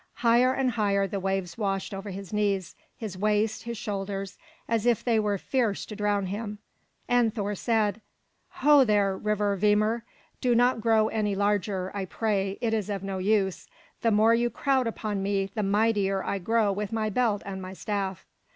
Higher 0.25 0.51
and 0.51 0.71
higher 0.71 1.05
the 1.05 1.19
waves 1.19 1.59
washed 1.59 1.93
over 1.93 2.09
his 2.09 2.33
knees, 2.33 2.75
his 2.97 3.15
waist, 3.19 3.65
his 3.65 3.77
shoulders, 3.77 4.35
as 4.67 4.87
if 4.87 5.03
they 5.03 5.19
were 5.19 5.37
fierce 5.37 5.85
to 5.85 5.95
drown 5.95 6.25
him. 6.25 6.57
And 7.07 7.31
Thor 7.35 7.53
said, 7.53 8.01
"Ho 8.53 8.83
there, 8.83 9.15
river 9.15 9.55
Vimer! 9.55 10.01
Do 10.41 10.55
not 10.55 10.81
grow 10.81 11.09
any 11.09 11.35
larger, 11.35 11.91
I 11.93 12.05
pray. 12.05 12.57
It 12.61 12.73
is 12.73 12.89
of 12.89 13.03
no 13.03 13.19
use. 13.19 13.67
The 14.01 14.09
more 14.09 14.33
you 14.33 14.49
crowd 14.49 14.87
upon 14.87 15.21
me, 15.21 15.51
the 15.53 15.61
mightier 15.61 16.23
I 16.23 16.39
grow 16.39 16.71
with 16.71 16.91
my 16.91 17.11
belt 17.11 17.43
and 17.45 17.61
my 17.61 17.73
staff!" 17.73 18.25